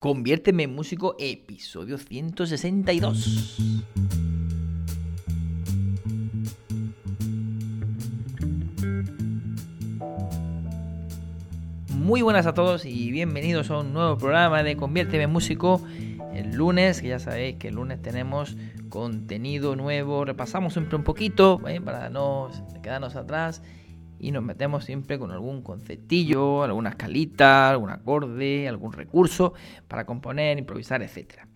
Conviérteme 0.00 0.62
en 0.62 0.74
músico, 0.74 1.14
episodio 1.18 1.98
162. 1.98 3.84
Muy 11.90 12.22
buenas 12.22 12.46
a 12.46 12.54
todos 12.54 12.86
y 12.86 13.10
bienvenidos 13.10 13.70
a 13.70 13.80
un 13.80 13.92
nuevo 13.92 14.16
programa 14.16 14.62
de 14.62 14.74
Conviérteme 14.74 15.24
en 15.24 15.32
músico. 15.32 15.82
El 16.32 16.52
lunes, 16.52 17.02
que 17.02 17.08
ya 17.08 17.18
sabéis 17.18 17.56
que 17.56 17.68
el 17.68 17.74
lunes 17.74 18.00
tenemos 18.00 18.56
contenido 18.88 19.76
nuevo, 19.76 20.24
repasamos 20.24 20.72
siempre 20.72 20.96
un 20.96 21.04
poquito 21.04 21.60
¿eh? 21.68 21.82
para 21.82 22.08
no 22.08 22.48
quedarnos 22.82 23.16
atrás 23.16 23.60
y 24.20 24.32
nos 24.32 24.42
metemos 24.42 24.84
siempre 24.84 25.18
con 25.18 25.30
algún 25.30 25.62
conceptillo, 25.62 26.62
alguna 26.62 26.90
escalita, 26.90 27.70
algún 27.70 27.90
acorde, 27.90 28.68
algún 28.68 28.92
recurso 28.92 29.54
para 29.88 30.04
componer, 30.04 30.58
improvisar, 30.58 31.02
etc. 31.02 31.46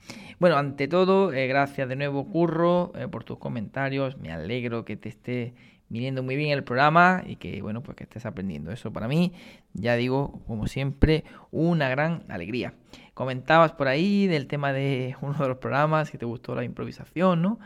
Bueno, 0.41 0.57
ante 0.57 0.89
todo, 0.89 1.33
eh, 1.33 1.47
gracias 1.47 1.89
de 1.89 1.97
nuevo, 1.97 2.29
Curro, 2.31 2.93
eh, 2.97 3.07
por 3.07 3.25
tus 3.25 3.39
comentarios. 3.39 4.17
Me 4.19 4.33
alegro 4.33 4.85
que 4.85 4.97
te 4.97 5.11
esté 5.11 5.55
viniendo 5.89 6.23
muy 6.23 6.37
bien 6.37 6.51
el 6.51 6.65
programa 6.65 7.23
y 7.27 7.37
que, 7.37 7.61
bueno, 7.63 7.83
pues 7.83 7.97
que 7.97 8.05
estés 8.05 8.27
aprendiendo. 8.27 8.73
Eso 8.73 8.93
para 8.93 9.07
mí, 9.09 9.33
ya 9.75 9.95
digo, 9.97 10.41
como 10.47 10.67
siempre, 10.67 11.25
una 11.51 11.89
gran 11.89 12.25
alegría. 12.29 12.75
Comentabas 13.13 13.73
por 13.73 13.89
ahí 13.89 14.27
del 14.27 14.47
tema 14.47 14.73
de 14.73 15.17
uno 15.21 15.35
de 15.39 15.49
los 15.49 15.59
programas 15.59 16.11
que 16.11 16.19
te 16.19 16.25
gustó 16.25 16.55
la 16.55 16.65
improvisación, 16.65 17.43
¿no? 17.43 17.59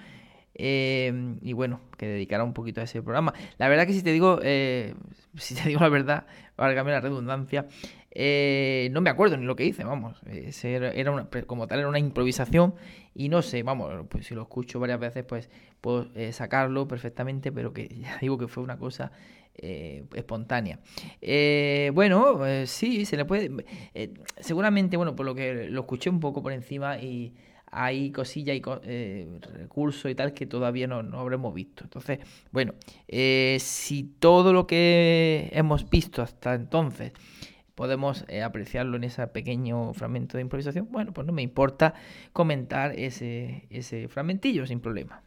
Eh, 0.60 1.36
y 1.40 1.52
bueno, 1.52 1.80
que 1.96 2.06
dedicará 2.06 2.42
un 2.42 2.52
poquito 2.52 2.80
a 2.80 2.84
ese 2.84 3.00
programa. 3.00 3.32
La 3.58 3.68
verdad 3.68 3.86
que 3.86 3.92
si 3.92 4.02
te 4.02 4.12
digo, 4.12 4.40
eh, 4.42 4.94
si 5.36 5.54
te 5.54 5.62
digo 5.68 5.80
la 5.80 5.88
verdad, 5.88 6.26
válgame 6.56 6.90
la 6.90 7.00
redundancia, 7.00 7.66
eh, 8.10 8.88
no 8.90 9.00
me 9.00 9.08
acuerdo 9.08 9.36
ni 9.36 9.46
lo 9.46 9.54
que 9.54 9.64
hice, 9.64 9.84
vamos. 9.84 10.20
Era, 10.26 11.12
una, 11.12 11.28
como 11.46 11.68
tal, 11.68 11.78
era 11.78 11.88
una 11.88 12.00
improvisación 12.00 12.74
y 13.14 13.28
no 13.28 13.40
sé, 13.40 13.62
vamos, 13.62 14.06
pues 14.08 14.26
si 14.26 14.34
lo 14.34 14.42
escucho 14.42 14.80
varias 14.80 14.98
veces, 14.98 15.24
pues 15.24 15.48
puedo 15.80 16.09
sacarlo 16.32 16.88
perfectamente, 16.88 17.52
pero 17.52 17.72
que 17.72 17.88
ya 18.00 18.18
digo 18.20 18.37
que 18.37 18.48
fue 18.48 18.65
una 18.65 18.78
cosa 18.78 19.12
espontánea. 19.60 20.78
bueno, 21.93 22.40
sí, 22.66 23.04
se 23.04 23.16
le 23.16 23.24
puede. 23.24 23.50
seguramente, 24.40 24.96
bueno, 24.96 25.15
por 25.15 25.26
lo 25.26 25.34
que 25.34 25.68
lo 25.68 25.80
escuché 25.80 26.10
un 26.10 26.20
poco 26.20 26.43
por 26.43 26.52
encima 26.52 26.98
y 26.98 27.34
hay 27.71 28.11
cosillas 28.13 28.57
y 28.57 28.63
eh, 28.83 29.41
recursos 29.52 30.11
y 30.11 30.15
tal 30.15 30.33
que 30.33 30.47
todavía 30.47 30.87
no, 30.87 30.99
habremos 31.19 31.55
visto. 31.55 31.85
Entonces, 31.85 32.21
bueno, 32.51 32.74
eh, 33.07 33.59
si 33.61 34.05
todo 34.05 34.52
lo 34.52 34.66
que 34.66 35.51
hemos 35.52 35.89
visto 35.89 36.23
hasta 36.23 36.55
entonces 36.55 37.13
podemos 37.74 38.24
eh, 38.29 38.43
apreciarlo 38.43 38.96
en 38.96 39.05
ese 39.05 39.27
pequeño 39.29 39.93
fragmento 39.95 40.37
de 40.37 40.43
improvisación, 40.43 40.89
bueno, 40.91 41.13
pues 41.13 41.27
no 41.27 41.33
me 41.33 41.43
importa 41.43 41.95
comentar 42.33 42.93
ese, 42.99 43.66
ese 43.71 44.09
fragmentillo 44.09 44.66
sin 44.66 44.80
problema. 44.80 45.23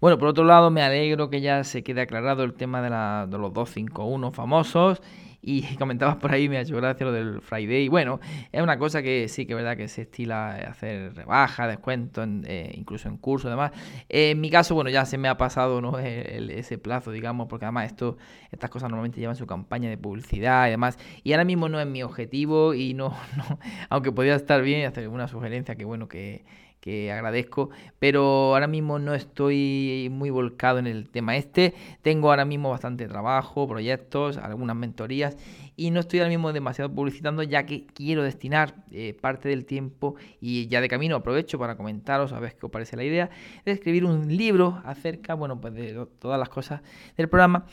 Bueno, 0.00 0.18
por 0.18 0.28
otro 0.28 0.44
lado, 0.44 0.70
me 0.70 0.82
alegro 0.82 1.30
que 1.30 1.40
ya 1.40 1.62
se 1.64 1.82
quede 1.82 2.00
aclarado 2.00 2.42
el 2.42 2.54
tema 2.54 2.82
de, 2.82 2.90
la, 2.90 3.26
de 3.30 3.38
los 3.38 3.52
251 3.52 4.32
famosos 4.32 5.00
y 5.42 5.62
comentabas 5.78 6.16
por 6.16 6.32
ahí, 6.32 6.48
me 6.48 6.58
ha 6.58 6.60
hecho 6.62 6.76
gracia 6.76 7.06
lo 7.06 7.12
del 7.12 7.40
Friday. 7.40 7.88
Bueno, 7.88 8.20
es 8.52 8.62
una 8.62 8.78
cosa 8.78 9.02
que 9.02 9.28
sí 9.28 9.46
que 9.46 9.52
es 9.52 9.56
verdad 9.56 9.76
que 9.76 9.88
se 9.88 10.02
estila 10.02 10.56
hacer 10.56 11.14
rebaja, 11.14 11.66
descuento, 11.66 12.24
eh, 12.44 12.72
incluso 12.74 13.08
en 13.08 13.16
curso, 13.16 13.48
además. 13.48 13.72
en 14.08 14.40
mi 14.40 14.50
caso, 14.50 14.74
bueno, 14.74 14.90
ya 14.90 15.04
se 15.04 15.18
me 15.18 15.28
ha 15.28 15.36
pasado 15.36 15.80
¿no? 15.80 15.98
ese 16.00 16.78
plazo, 16.78 17.10
digamos, 17.10 17.48
porque 17.48 17.64
además 17.64 17.86
esto, 17.86 18.16
estas 18.50 18.70
cosas 18.70 18.90
normalmente 18.90 19.20
llevan 19.20 19.36
su 19.36 19.46
campaña 19.46 19.88
de 19.88 19.98
publicidad 19.98 20.66
y 20.66 20.70
demás. 20.70 20.98
Y 21.22 21.32
ahora 21.32 21.44
mismo 21.44 21.68
no 21.68 21.80
es 21.80 21.86
mi 21.86 22.02
objetivo 22.02 22.74
y 22.74 22.94
no, 22.94 23.10
no 23.36 23.58
aunque 23.90 24.12
podría 24.12 24.34
estar 24.34 24.62
bien 24.62 24.86
hacer 24.86 25.04
alguna 25.04 25.28
sugerencia 25.28 25.76
que, 25.76 25.84
bueno, 25.84 26.08
que 26.08 26.44
que 26.86 27.10
agradezco, 27.10 27.70
pero 27.98 28.22
ahora 28.54 28.68
mismo 28.68 29.00
no 29.00 29.12
estoy 29.12 30.08
muy 30.12 30.30
volcado 30.30 30.78
en 30.78 30.86
el 30.86 31.10
tema 31.10 31.36
este. 31.36 31.74
Tengo 32.00 32.30
ahora 32.30 32.44
mismo 32.44 32.70
bastante 32.70 33.08
trabajo, 33.08 33.66
proyectos, 33.66 34.36
algunas 34.36 34.76
mentorías 34.76 35.36
y 35.74 35.90
no 35.90 35.98
estoy 35.98 36.20
ahora 36.20 36.30
mismo 36.30 36.52
demasiado 36.52 36.94
publicitando 36.94 37.42
ya 37.42 37.66
que 37.66 37.86
quiero 37.86 38.22
destinar 38.22 38.76
eh, 38.92 39.16
parte 39.20 39.48
del 39.48 39.66
tiempo 39.66 40.14
y 40.40 40.68
ya 40.68 40.80
de 40.80 40.88
camino 40.88 41.16
aprovecho 41.16 41.58
para 41.58 41.76
comentaros 41.76 42.32
a 42.32 42.38
ver 42.38 42.54
qué 42.54 42.66
os 42.66 42.72
parece 42.72 42.96
la 42.96 43.02
idea 43.02 43.30
de 43.64 43.72
escribir 43.72 44.04
un 44.04 44.34
libro 44.36 44.80
acerca, 44.84 45.34
bueno, 45.34 45.60
pues 45.60 45.74
de 45.74 46.06
todas 46.20 46.38
las 46.38 46.48
cosas 46.48 46.82
del 47.16 47.28
programa. 47.28 47.66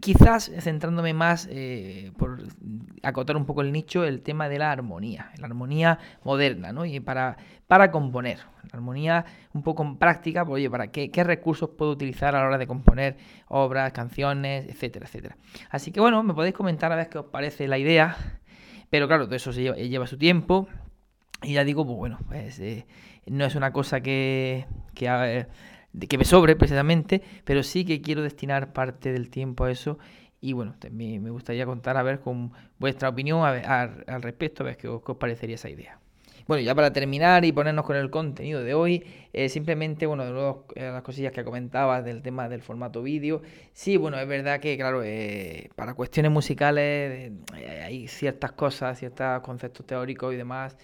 Quizás 0.00 0.52
centrándome 0.60 1.12
más 1.14 1.48
eh, 1.50 2.12
por 2.16 2.38
acotar 3.02 3.36
un 3.36 3.44
poco 3.44 3.62
el 3.62 3.72
nicho, 3.72 4.04
el 4.04 4.22
tema 4.22 4.48
de 4.48 4.60
la 4.60 4.70
armonía, 4.70 5.32
la 5.38 5.46
armonía 5.46 5.98
moderna, 6.22 6.72
¿no? 6.72 6.84
Y 6.84 7.00
para, 7.00 7.36
para 7.66 7.90
componer, 7.90 8.38
armonía 8.72 9.24
un 9.52 9.62
poco 9.62 9.98
práctica, 9.98 10.44
pues, 10.44 10.60
oye, 10.60 10.70
¿para 10.70 10.88
qué, 10.88 11.10
recursos 11.24 11.70
puedo 11.70 11.92
utilizar 11.92 12.34
a 12.34 12.40
la 12.40 12.46
hora 12.46 12.58
de 12.58 12.66
componer 12.66 13.16
obras, 13.48 13.92
canciones, 13.92 14.66
etcétera, 14.68 15.06
etcétera? 15.06 15.36
Así 15.70 15.92
que 15.92 16.00
bueno, 16.00 16.22
me 16.22 16.34
podéis 16.34 16.54
comentar 16.54 16.92
a 16.92 16.96
ver 16.96 17.08
qué 17.08 17.18
os 17.18 17.26
parece 17.26 17.68
la 17.68 17.78
idea, 17.78 18.16
pero 18.90 19.08
claro, 19.08 19.26
todo 19.26 19.36
eso 19.36 19.52
se 19.52 19.62
lleva, 19.62 20.06
su 20.06 20.18
tiempo, 20.18 20.68
y 21.42 21.54
ya 21.54 21.64
digo, 21.64 21.84
pues 21.84 21.96
bueno, 21.98 22.18
pues 22.28 22.58
eh, 22.60 22.86
no 23.26 23.44
es 23.44 23.54
una 23.54 23.72
cosa 23.72 24.00
que, 24.00 24.66
que, 24.94 25.46
que 26.08 26.18
me 26.18 26.24
sobre 26.24 26.56
precisamente, 26.56 27.22
pero 27.44 27.62
sí 27.62 27.84
que 27.84 28.00
quiero 28.00 28.22
destinar 28.22 28.72
parte 28.72 29.12
del 29.12 29.30
tiempo 29.30 29.64
a 29.64 29.70
eso 29.70 29.98
y 30.42 30.54
bueno, 30.54 30.74
me 30.90 31.30
gustaría 31.30 31.64
contar 31.64 31.96
a 31.96 32.02
ver 32.02 32.18
con 32.18 32.52
vuestra 32.80 33.08
opinión 33.08 33.44
al 33.44 34.22
respecto, 34.22 34.64
a 34.64 34.66
ver 34.66 34.76
qué 34.76 34.88
os, 34.88 35.02
parecería 35.16 35.54
esa 35.54 35.70
idea. 35.70 36.01
Bueno, 36.46 36.62
ya 36.62 36.74
para 36.74 36.92
terminar 36.92 37.44
y 37.44 37.52
ponernos 37.52 37.84
con 37.84 37.96
el 37.96 38.10
contenido 38.10 38.62
de 38.62 38.74
hoy, 38.74 39.04
eh, 39.32 39.48
simplemente, 39.48 40.06
bueno, 40.06 40.24
de 40.24 40.54
eh, 40.74 40.90
las 40.90 41.02
cosillas 41.02 41.32
que 41.32 41.44
comentabas 41.44 42.04
del 42.04 42.22
tema 42.22 42.48
del 42.48 42.62
formato 42.62 43.02
vídeo, 43.02 43.42
sí, 43.72 43.96
bueno, 43.96 44.18
es 44.18 44.26
verdad 44.26 44.60
que, 44.60 44.76
claro, 44.76 45.02
eh, 45.04 45.70
para 45.76 45.94
cuestiones 45.94 46.32
musicales 46.32 47.32
hay 47.84 48.08
ciertas 48.08 48.52
cosas, 48.52 48.98
ciertos 48.98 49.40
conceptos 49.42 49.86
teóricos 49.86 50.34
y 50.34 50.36
demás 50.36 50.76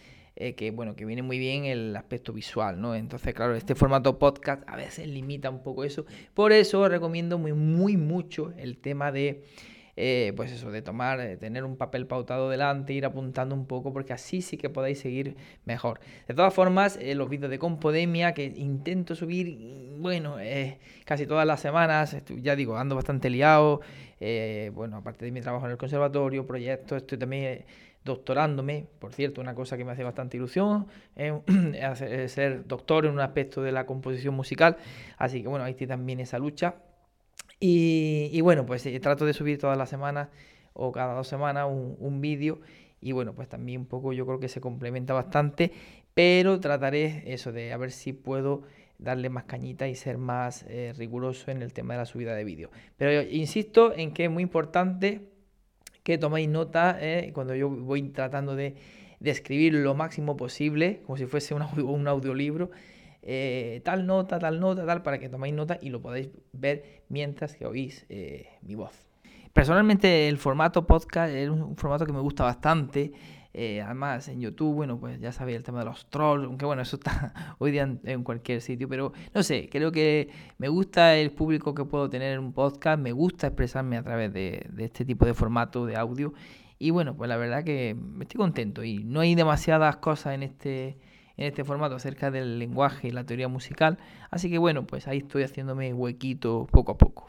que 0.57 0.71
bueno, 0.71 0.95
que 0.95 1.05
viene 1.05 1.23
muy 1.23 1.37
bien 1.37 1.65
el 1.65 1.97
aspecto 1.97 2.33
visual, 2.33 2.81
¿no? 2.81 2.95
Entonces, 2.95 3.35
claro, 3.35 3.57
este 3.57 3.75
formato 3.75 4.21
podcast 4.21 4.63
a 4.69 4.77
veces 4.77 5.09
limita 5.09 5.51
un 5.51 5.65
poco 5.65 5.83
eso. 5.83 6.07
Por 6.33 6.53
eso 6.53 6.89
recomiendo 6.89 7.39
muy, 7.39 7.53
muy 7.55 7.97
mucho 7.97 8.53
el 8.57 8.79
tema 8.79 9.11
de, 9.11 9.43
eh, 10.00 10.32
pues 10.36 10.53
eso, 10.53 10.70
de 10.70 10.81
tomar, 10.81 11.19
de 11.19 11.36
tener 11.36 11.64
un 11.64 11.76
papel 11.76 12.06
pautado 12.06 12.48
delante, 12.48 12.92
ir 12.92 13.04
apuntando 13.04 13.56
un 13.56 13.66
poco, 13.66 13.92
porque 13.92 14.12
así 14.12 14.42
sí 14.42 14.56
que 14.56 14.70
podéis 14.70 15.00
seguir 15.00 15.36
mejor. 15.64 15.98
De 16.28 16.34
todas 16.34 16.54
formas, 16.54 16.97
eh, 17.03 17.16
los 17.16 17.28
vídeos 17.28 17.50
de 17.50 17.59
Compodemia 17.59 18.32
que 18.32 18.44
intento 18.44 19.16
subir, 19.16 19.59
bueno, 19.98 20.36
casi 21.04 21.26
todas 21.26 21.44
las 21.48 21.59
semanas, 21.59 22.16
ya 22.41 22.54
digo, 22.54 22.76
ando 22.76 22.94
bastante 22.94 23.28
liado, 23.28 23.81
bueno, 24.72 24.98
aparte 24.98 25.25
de 25.25 25.32
mi 25.32 25.41
trabajo 25.41 25.66
en 25.66 25.72
el 25.72 25.78
conservatorio, 25.78 26.47
proyectos, 26.47 26.98
estoy 26.98 27.19
también 27.19 27.65
doctorándome, 28.04 28.86
por 29.00 29.12
cierto, 29.12 29.41
una 29.41 29.54
cosa 29.56 29.76
que 29.76 29.84
me 29.84 29.91
hace 29.91 30.04
bastante 30.04 30.36
ilusión, 30.36 30.86
ser 32.28 32.69
doctor 32.69 33.04
en 33.06 33.15
un 33.15 33.20
aspecto 33.20 33.62
de 33.62 33.72
la 33.72 33.84
composición 33.84 34.34
musical, 34.34 34.76
así 35.16 35.42
que 35.42 35.48
bueno, 35.48 35.65
ahí 35.65 35.72
estoy 35.72 35.88
también 35.88 36.20
esa 36.20 36.38
lucha. 36.38 36.76
Y, 37.61 38.41
bueno, 38.41 38.67
pues 38.67 38.87
eh, 38.87 39.01
trato 39.01 39.27
de 39.27 39.33
subir 39.33 39.59
todas 39.59 39.77
las 39.77 39.89
semanas 39.89 40.29
o 40.75 40.93
cada 40.93 41.15
dos 41.15 41.27
semanas 41.27 41.67
un, 41.69 42.21
vídeo 42.21 42.61
y 43.01 43.13
bueno, 43.13 43.35
pues 43.35 43.49
también 43.49 43.81
un 43.81 43.87
poco 43.87 44.13
yo 44.13 44.27
creo 44.27 44.39
que 44.39 44.49
se 44.49 44.61
complementa 44.61 45.13
bastante, 45.13 45.73
pero 46.15 46.61
trataré 46.61 47.25
eso 47.27 47.53
de 47.53 47.73
a 47.73 47.77
ver 47.77 47.91
si 47.91 48.13
puedo 48.13 48.63
darle 48.99 49.29
más 49.29 49.45
cañita 49.45 49.89
y 49.89 49.95
ser 49.95 50.19
más 50.19 50.65
eh, 50.69 50.93
riguroso 50.97 51.51
en 51.51 51.63
el 51.63 51.73
tema 51.73 51.95
de 51.95 51.99
la 51.99 52.07
subida 52.07 52.35
de 52.35 52.45
vídeo. 52.45 52.71
Pero 52.97 53.23
insisto 53.23 53.93
en 53.95 54.13
que 54.13 54.25
es 54.25 54.31
muy 54.31 54.43
importante 54.43 55.29
que 56.03 56.19
toméis 56.19 56.49
nota 56.49 56.97
eh, 57.01 57.33
cuando 57.35 57.55
yo 57.55 57.69
voy 57.69 58.03
tratando 58.11 58.57
de, 58.57 58.77
escribir 59.21 59.75
lo 59.75 59.95
máximo 59.95 60.37
posible, 60.37 61.03
como 61.05 61.17
si 61.17 61.27
fuese 61.27 61.55
un, 61.55 61.63
un 61.81 62.07
audiolibro. 62.07 62.71
Eh, 63.22 63.80
tal 63.84 64.06
nota, 64.06 64.38
tal 64.38 64.60
nota, 64.60 64.86
tal, 64.86 65.03
para 65.03 65.18
que 65.18 65.28
toméis 65.28 65.54
nota 65.54 65.78
y 65.80 65.91
lo 65.91 66.00
podáis 66.00 66.30
ver 66.53 67.03
mientras 67.09 67.56
que 67.56 67.66
oís 67.66 68.06
eh, 68.09 68.48
mi 68.62 68.74
voz. 68.74 69.09
Personalmente 69.53 70.28
el 70.28 70.38
formato 70.38 70.86
podcast 70.86 71.32
es 71.34 71.48
un 71.48 71.76
formato 71.76 72.06
que 72.06 72.12
me 72.12 72.20
gusta 72.20 72.44
bastante. 72.44 73.12
Eh, 73.54 73.80
además, 73.80 74.28
en 74.28 74.41
YouTube, 74.41 74.74
bueno, 74.74 75.00
pues 75.00 75.18
ya 75.20 75.32
sabéis 75.32 75.56
el 75.56 75.62
tema 75.65 75.80
de 75.80 75.86
los 75.86 76.09
trolls, 76.10 76.47
aunque 76.47 76.65
bueno, 76.65 76.82
eso 76.82 76.97
está 76.97 77.56
hoy 77.59 77.72
día 77.72 77.82
en, 78.04 78.22
cualquier 78.22 78.60
sitio, 78.60 78.88
pero 78.88 79.12
no 79.34 79.42
sé, 79.42 79.68
creo 79.68 79.91
que 79.91 80.28
me 80.59 80.68
gusta 80.68 81.16
el 81.16 81.32
público 81.32 81.74
que 81.74 81.84
puedo 81.84 82.09
tener 82.09 82.34
en 82.34 82.41
un 82.41 82.53
podcast, 82.53 83.00
me 83.00 83.10
gusta 83.10 83.48
expresarme 83.48 83.97
a 83.97 84.03
través 84.03 84.32
de, 84.32 84.70
este 84.78 85.04
tipo 85.04 85.26
de 85.26 85.34
formato 85.34 85.86
de 85.86 85.97
audio. 85.97 86.34
Y 86.78 86.91
bueno, 86.91 87.16
pues 87.16 87.28
la 87.28 87.36
verdad 87.36 87.65
que 87.65 87.97
estoy 88.20 88.38
contento 88.38 88.84
y 88.84 89.03
no 89.03 89.20
hay 89.20 89.34
demasiadas 89.34 89.97
cosas 89.97 90.34
en 90.34 90.44
este, 90.44 90.98
en 91.39 91.47
este 91.47 91.65
formato 91.65 91.95
acerca 91.95 92.31
del 92.31 92.59
lenguaje 92.59 93.09
y 93.09 93.11
la 93.13 93.25
teoría 93.25 93.49
musical. 93.49 93.97
Así 94.31 94.51
que 94.51 94.59
bueno, 94.59 94.87
pues 94.87 95.09
ahí 95.09 95.19
estoy 95.19 95.45
haciéndome 95.45 95.95
huequito 95.95 96.67
poco 96.71 96.93
a 96.93 96.99
poco. 96.99 97.29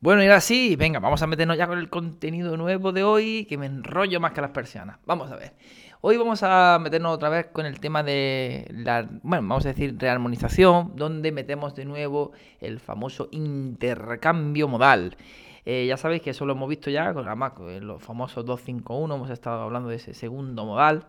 Bueno, 0.00 0.22
y 0.22 0.26
ahora 0.26 0.40
sí, 0.40 0.76
venga, 0.76 1.00
vamos 1.00 1.22
a 1.22 1.26
meternos 1.26 1.56
ya 1.56 1.66
con 1.66 1.78
el 1.78 1.88
contenido 1.88 2.56
nuevo 2.56 2.92
de 2.92 3.02
hoy, 3.02 3.46
que 3.48 3.56
me 3.56 3.66
enrollo 3.66 4.20
más 4.20 4.32
que 4.32 4.40
las 4.40 4.50
persianas. 4.50 4.98
Vamos 5.06 5.30
a 5.32 5.36
ver. 5.36 5.54
Hoy 6.00 6.16
vamos 6.16 6.44
a 6.44 6.78
meternos 6.80 7.14
otra 7.14 7.28
vez 7.28 7.46
con 7.46 7.66
el 7.66 7.80
tema 7.80 8.04
de 8.04 8.68
la, 8.70 9.08
bueno, 9.22 9.48
vamos 9.48 9.66
a 9.66 9.70
decir 9.70 9.96
rearmonización, 9.98 10.92
donde 10.94 11.32
metemos 11.32 11.74
de 11.74 11.84
nuevo 11.84 12.30
el 12.60 12.78
famoso 12.78 13.28
intercambio 13.32 14.68
modal. 14.68 15.16
Eh, 15.64 15.86
ya 15.88 15.96
sabéis 15.96 16.22
que 16.22 16.30
eso 16.30 16.46
lo 16.46 16.52
hemos 16.52 16.68
visto 16.68 16.90
ya, 16.90 17.08
además 17.08 17.52
con 17.52 17.84
los 17.84 18.00
famosos 18.00 18.44
251, 18.44 19.12
hemos 19.12 19.30
estado 19.30 19.62
hablando 19.62 19.88
de 19.88 19.96
ese 19.96 20.14
segundo 20.14 20.64
modal. 20.64 21.06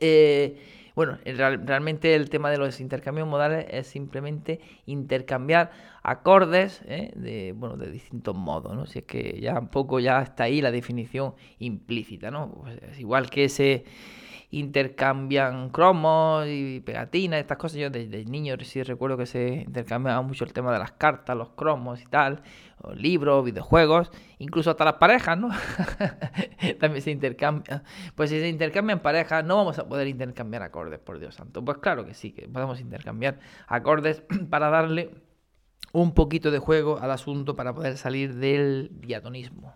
Eh, 0.00 0.87
bueno, 0.98 1.16
realmente 1.24 2.16
el 2.16 2.28
tema 2.28 2.50
de 2.50 2.58
los 2.58 2.80
intercambios 2.80 3.28
modales 3.28 3.66
es 3.70 3.86
simplemente 3.86 4.58
intercambiar 4.84 5.70
acordes 6.02 6.82
¿eh? 6.86 7.12
de, 7.14 7.52
bueno, 7.52 7.76
de 7.76 7.88
distintos 7.88 8.34
modos, 8.34 8.74
¿no? 8.74 8.84
Si 8.84 8.98
es 8.98 9.04
que 9.04 9.38
ya 9.40 9.60
un 9.60 9.68
poco 9.68 10.00
ya 10.00 10.20
está 10.20 10.42
ahí 10.42 10.60
la 10.60 10.72
definición 10.72 11.34
implícita, 11.60 12.32
¿no? 12.32 12.50
Pues 12.50 12.82
es 12.82 12.98
igual 12.98 13.30
que 13.30 13.44
ese 13.44 13.84
intercambian 14.50 15.68
cromos 15.70 16.46
y 16.46 16.80
pegatinas, 16.80 17.40
estas 17.40 17.58
cosas. 17.58 17.78
Yo 17.78 17.90
desde 17.90 18.24
niño 18.24 18.56
sí 18.62 18.82
recuerdo 18.82 19.16
que 19.16 19.26
se 19.26 19.64
intercambiaba 19.66 20.22
mucho 20.22 20.44
el 20.44 20.52
tema 20.52 20.72
de 20.72 20.78
las 20.78 20.92
cartas, 20.92 21.36
los 21.36 21.50
cromos 21.50 22.00
y 22.00 22.06
tal, 22.06 22.42
libros, 22.94 23.44
videojuegos, 23.44 24.10
incluso 24.38 24.70
hasta 24.70 24.84
las 24.84 24.94
parejas, 24.94 25.38
¿no? 25.38 25.50
También 26.80 27.02
se 27.02 27.10
intercambian. 27.10 27.82
Pues 28.14 28.30
si 28.30 28.40
se 28.40 28.48
intercambian 28.48 29.00
parejas, 29.00 29.44
no 29.44 29.56
vamos 29.56 29.78
a 29.78 29.88
poder 29.88 30.08
intercambiar 30.08 30.62
acordes, 30.62 30.98
por 30.98 31.18
Dios 31.18 31.34
santo. 31.34 31.64
Pues 31.64 31.78
claro 31.78 32.06
que 32.06 32.14
sí, 32.14 32.32
que 32.32 32.48
podemos 32.48 32.80
intercambiar 32.80 33.40
acordes 33.66 34.22
para 34.50 34.70
darle 34.70 35.10
un 35.92 36.12
poquito 36.12 36.50
de 36.50 36.58
juego 36.58 36.98
al 36.98 37.10
asunto 37.10 37.56
para 37.56 37.74
poder 37.74 37.96
salir 37.96 38.34
del 38.34 38.90
diatonismo. 39.00 39.74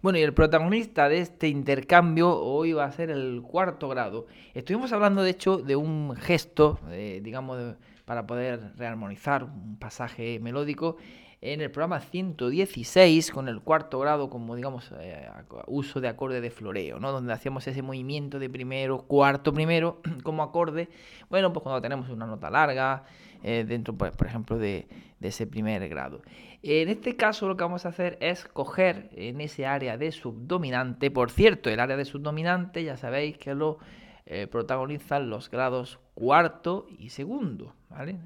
Bueno, 0.00 0.18
y 0.18 0.22
el 0.22 0.32
protagonista 0.32 1.08
de 1.08 1.18
este 1.18 1.48
intercambio 1.48 2.30
hoy 2.30 2.72
va 2.72 2.84
a 2.84 2.92
ser 2.92 3.10
el 3.10 3.42
cuarto 3.42 3.88
grado. 3.88 4.26
Estuvimos 4.54 4.92
hablando, 4.92 5.24
de 5.24 5.30
hecho, 5.30 5.56
de 5.56 5.74
un 5.74 6.14
gesto, 6.14 6.78
eh, 6.90 7.20
digamos, 7.20 7.74
para 8.04 8.24
poder 8.24 8.76
rearmonizar 8.76 9.42
un 9.42 9.76
pasaje 9.76 10.38
melódico 10.38 10.98
en 11.40 11.60
el 11.60 11.70
programa 11.72 11.98
116 11.98 13.32
con 13.32 13.48
el 13.48 13.60
cuarto 13.60 13.98
grado 14.00 14.28
como 14.28 14.56
digamos 14.56 14.92
eh, 14.98 15.28
uso 15.66 16.00
de 16.00 16.08
acorde 16.08 16.40
de 16.40 16.50
floreo, 16.50 17.00
¿no? 17.00 17.10
Donde 17.12 17.32
hacíamos 17.32 17.66
ese 17.66 17.82
movimiento 17.82 18.38
de 18.38 18.48
primero, 18.48 19.02
cuarto 19.02 19.52
primero 19.52 20.00
como 20.22 20.44
acorde. 20.44 20.88
Bueno, 21.28 21.52
pues 21.52 21.62
cuando 21.62 21.80
tenemos 21.80 22.08
una 22.08 22.26
nota 22.26 22.50
larga 22.50 23.04
eh, 23.42 23.64
dentro, 23.66 23.96
pues, 23.96 24.12
por 24.12 24.26
ejemplo, 24.26 24.58
de, 24.58 24.86
ese 25.20 25.46
primer 25.46 25.88
grado. 25.88 26.22
En 26.62 26.88
este 26.88 27.16
caso 27.16 27.48
lo 27.48 27.56
que 27.56 27.64
vamos 27.64 27.86
a 27.86 27.88
hacer 27.88 28.18
es 28.20 28.44
coger 28.44 29.10
en 29.12 29.40
ese 29.40 29.66
área 29.66 29.96
de 29.96 30.12
subdominante, 30.12 31.10
por 31.10 31.30
cierto, 31.30 31.70
el 31.70 31.80
área 31.80 31.96
de 31.96 32.04
subdominante 32.04 32.84
ya 32.84 32.96
sabéis 32.96 33.36
que 33.36 33.54
lo 33.54 33.78
eh, 34.26 34.46
protagonizan 34.46 35.28
los 35.28 35.50
grados 35.50 35.98
cuarto 36.14 36.86
y 36.88 37.08
segundo. 37.08 37.74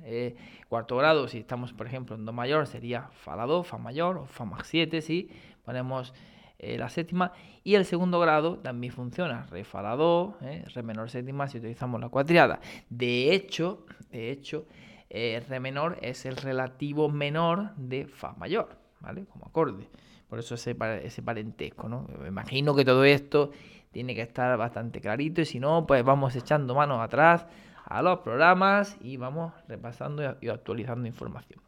Eh, 0.04 0.36
cuarto 0.68 0.96
grado, 0.96 1.28
si 1.28 1.38
estamos 1.38 1.72
por 1.72 1.86
ejemplo 1.86 2.14
en 2.14 2.26
Do 2.26 2.32
mayor, 2.32 2.66
sería 2.66 3.08
Fa 3.12 3.36
la 3.36 3.46
Do, 3.46 3.62
Fa 3.62 3.78
mayor 3.78 4.18
o 4.18 4.26
Fa 4.26 4.44
más 4.44 4.66
7 4.66 5.00
si 5.00 5.30
ponemos 5.64 6.12
la 6.58 6.88
séptima. 6.90 7.32
Y 7.64 7.74
el 7.74 7.84
segundo 7.84 8.20
grado 8.20 8.58
también 8.58 8.92
funciona, 8.92 9.46
Re, 9.50 9.64
Fa 9.64 9.82
la 9.82 9.96
Do, 9.96 10.36
Re 10.40 10.82
menor 10.82 11.10
séptima 11.10 11.48
si 11.48 11.58
utilizamos 11.58 12.00
la 12.00 12.08
cuatriada. 12.08 12.60
De 12.88 13.34
hecho, 13.34 13.84
de 14.12 14.30
hecho, 14.30 14.66
eh, 15.14 15.44
re 15.46 15.60
menor 15.60 15.98
es 16.00 16.24
el 16.24 16.36
relativo 16.36 17.10
menor 17.10 17.74
de 17.76 18.06
fa 18.06 18.32
mayor, 18.38 18.70
¿vale? 19.00 19.26
Como 19.26 19.44
acorde. 19.44 19.86
Por 20.26 20.38
eso 20.38 20.54
ese, 20.54 20.74
ese 21.02 21.22
parentesco, 21.22 21.86
¿no? 21.86 22.08
Me 22.18 22.28
imagino 22.28 22.74
que 22.74 22.82
todo 22.82 23.04
esto 23.04 23.50
tiene 23.90 24.14
que 24.14 24.22
estar 24.22 24.56
bastante 24.56 25.02
clarito 25.02 25.42
y 25.42 25.44
si 25.44 25.60
no, 25.60 25.86
pues 25.86 26.02
vamos 26.02 26.34
echando 26.34 26.74
manos 26.74 27.02
atrás 27.02 27.46
a 27.84 28.00
los 28.00 28.20
programas 28.20 28.96
y 29.02 29.18
vamos 29.18 29.52
repasando 29.68 30.38
y 30.40 30.48
actualizando 30.48 31.06
información. 31.06 31.60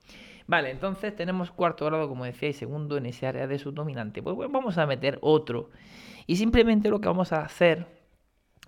Vale, 0.47 0.70
entonces 0.70 1.14
tenemos 1.14 1.50
cuarto 1.50 1.85
grado, 1.85 2.08
como 2.08 2.25
decía, 2.25 2.49
y 2.49 2.55
segundo 2.55 2.97
en 2.97 3.05
ese 3.05 3.26
área 3.26 3.47
de 3.47 3.58
subdominante. 3.58 4.23
Pues 4.23 4.37
bueno, 4.37 4.52
vamos 4.55 4.79
a 4.79 4.87
meter 4.87 5.19
otro. 5.20 5.69
Y 6.26 6.37
simplemente 6.37 6.88
lo 6.88 6.99
que 6.99 7.08
vamos 7.08 7.35
a 7.35 7.43
hacer 7.43 7.87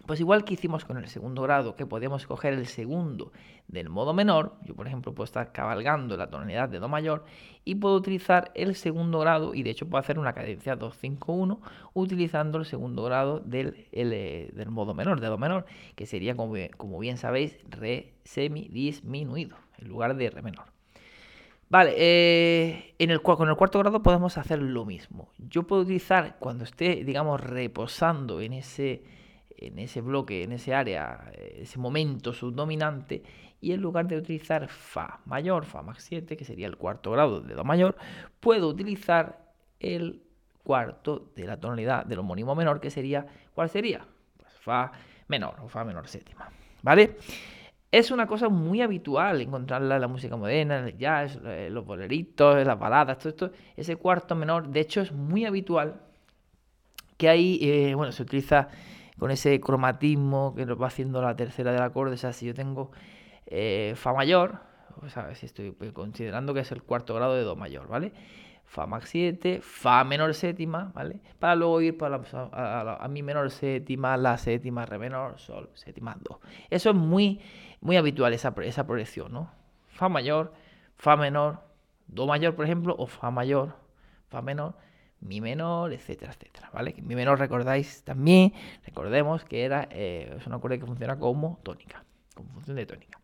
pues 0.06 0.20
igual 0.20 0.44
que 0.44 0.54
hicimos 0.54 0.84
con 0.84 0.96
el 0.96 1.08
segundo 1.08 1.42
grado, 1.42 1.76
que 1.76 1.86
podemos 1.86 2.26
coger 2.26 2.54
el 2.54 2.66
segundo 2.66 3.32
del 3.68 3.88
modo 3.88 4.14
menor, 4.14 4.54
yo 4.64 4.74
por 4.74 4.86
ejemplo 4.86 5.14
puedo 5.14 5.24
estar 5.24 5.52
cabalgando 5.52 6.16
la 6.16 6.28
tonalidad 6.28 6.68
de 6.68 6.78
Do 6.78 6.88
mayor 6.88 7.24
y 7.64 7.74
puedo 7.74 7.96
utilizar 7.96 8.52
el 8.54 8.74
segundo 8.74 9.18
grado 9.18 9.54
y 9.54 9.62
de 9.62 9.70
hecho 9.70 9.88
puedo 9.88 10.00
hacer 10.00 10.18
una 10.18 10.32
cadencia 10.32 10.78
2-5-1 10.78 11.58
utilizando 11.94 12.58
el 12.58 12.64
segundo 12.64 13.02
grado 13.02 13.40
del, 13.40 13.86
eh, 13.92 14.50
del, 14.52 14.70
modo 14.70 14.94
menor, 14.94 15.20
de 15.20 15.26
Do 15.26 15.38
menor, 15.38 15.66
que 15.94 16.06
sería 16.06 16.36
como, 16.36 16.54
como 16.76 16.98
bien 16.98 17.16
sabéis 17.16 17.58
Re 17.68 18.14
semi 18.24 18.68
disminuido 18.68 19.56
en 19.78 19.88
lugar 19.88 20.16
de 20.16 20.30
Re 20.30 20.42
menor. 20.42 20.76
Vale, 21.68 21.94
eh, 21.96 22.94
en 22.98 23.10
el, 23.10 23.22
con 23.22 23.48
el 23.48 23.56
cuarto 23.56 23.80
grado 23.80 24.00
podemos 24.00 24.38
hacer 24.38 24.62
lo 24.62 24.84
mismo. 24.84 25.30
Yo 25.38 25.64
puedo 25.64 25.82
utilizar 25.82 26.36
cuando 26.38 26.62
esté, 26.62 27.02
digamos, 27.04 27.40
reposando 27.40 28.40
en 28.40 28.52
ese 28.52 29.02
en 29.56 29.78
ese 29.78 30.00
bloque, 30.00 30.42
en 30.42 30.52
ese 30.52 30.74
área, 30.74 31.32
ese 31.34 31.78
momento 31.78 32.32
subdominante, 32.32 33.22
y 33.60 33.72
en 33.72 33.80
lugar 33.80 34.06
de 34.06 34.16
utilizar 34.16 34.68
Fa 34.68 35.20
mayor, 35.24 35.64
Fa 35.64 35.82
más 35.82 36.02
7, 36.02 36.36
que 36.36 36.44
sería 36.44 36.66
el 36.66 36.76
cuarto 36.76 37.10
grado 37.10 37.40
de 37.40 37.54
Do 37.54 37.64
mayor, 37.64 37.96
puedo 38.40 38.68
utilizar 38.68 39.46
el 39.80 40.22
cuarto 40.62 41.30
de 41.34 41.46
la 41.46 41.58
tonalidad 41.58 42.04
del 42.04 42.18
homónimo 42.18 42.54
menor, 42.54 42.80
que 42.80 42.90
sería, 42.90 43.26
¿cuál 43.54 43.70
sería? 43.70 44.06
Pues 44.36 44.52
Fa 44.60 44.92
menor 45.28 45.56
o 45.62 45.68
Fa 45.68 45.84
menor 45.84 46.08
séptima, 46.08 46.50
¿vale? 46.82 47.16
Es 47.90 48.10
una 48.10 48.26
cosa 48.26 48.48
muy 48.48 48.82
habitual 48.82 49.40
encontrarla 49.40 49.94
en 49.94 50.00
la 50.00 50.08
música 50.08 50.36
moderna, 50.36 50.80
en 50.80 50.84
el 50.86 50.98
jazz, 50.98 51.38
eh, 51.44 51.68
los 51.70 51.86
boleritos, 51.86 52.66
las 52.66 52.78
baladas, 52.78 53.18
todo 53.18 53.28
esto, 53.28 53.50
ese 53.76 53.96
cuarto 53.96 54.34
menor, 54.34 54.68
de 54.68 54.80
hecho 54.80 55.00
es 55.00 55.12
muy 55.12 55.46
habitual 55.46 56.00
que 57.16 57.28
ahí, 57.28 57.58
eh, 57.62 57.94
bueno, 57.94 58.12
se 58.12 58.22
utiliza 58.22 58.68
con 59.18 59.30
ese 59.30 59.60
cromatismo 59.60 60.54
que 60.54 60.66
nos 60.66 60.80
va 60.80 60.88
haciendo 60.88 61.22
la 61.22 61.36
tercera 61.36 61.72
del 61.72 61.82
acorde. 61.82 62.14
O 62.14 62.16
sea, 62.16 62.32
si 62.32 62.46
yo 62.46 62.54
tengo 62.54 62.90
eh, 63.46 63.94
Fa 63.96 64.12
mayor, 64.12 64.60
o 65.02 65.08
sea, 65.08 65.34
si 65.34 65.46
estoy 65.46 65.72
considerando 65.92 66.54
que 66.54 66.60
es 66.60 66.72
el 66.72 66.82
cuarto 66.82 67.14
grado 67.14 67.34
de 67.34 67.42
Do 67.42 67.56
mayor, 67.56 67.88
¿vale? 67.88 68.12
Fa 68.66 68.86
max 68.86 69.10
7, 69.10 69.60
Fa 69.62 70.02
menor 70.04 70.34
séptima, 70.34 70.90
¿vale? 70.92 71.20
Para 71.38 71.54
luego 71.54 71.80
ir 71.80 71.96
para 71.96 72.20
a, 72.52 73.08
Mi 73.08 73.22
menor 73.22 73.50
séptima, 73.50 74.16
La 74.16 74.36
séptima, 74.38 74.84
Re 74.84 74.98
menor, 74.98 75.38
Sol, 75.38 75.70
séptima 75.74 76.16
2. 76.20 76.38
Eso 76.70 76.90
es 76.90 76.96
muy, 76.96 77.40
muy 77.80 77.96
habitual, 77.96 78.32
esa, 78.34 78.52
esa 78.62 78.86
progresión, 78.86 79.32
¿no? 79.32 79.50
Fa 79.88 80.08
mayor, 80.08 80.52
Fa 80.96 81.16
menor, 81.16 81.60
Do 82.08 82.26
mayor, 82.26 82.54
por 82.54 82.64
ejemplo, 82.64 82.96
o 82.98 83.06
Fa 83.06 83.30
mayor, 83.30 83.76
Fa 84.28 84.42
menor, 84.42 84.74
mi 85.26 85.40
menor, 85.40 85.92
etcétera, 85.92 86.32
etcétera, 86.32 86.70
¿vale? 86.72 86.94
Mi 87.02 87.14
menor 87.14 87.38
recordáis 87.38 88.02
también, 88.04 88.52
recordemos 88.84 89.44
que 89.44 89.64
era, 89.64 89.88
eh, 89.90 90.34
es 90.38 90.46
un 90.46 90.54
acorde 90.54 90.78
que 90.78 90.86
funciona 90.86 91.18
como 91.18 91.58
tónica, 91.62 92.04
como 92.34 92.50
función 92.50 92.76
de 92.76 92.86
tónica. 92.86 93.18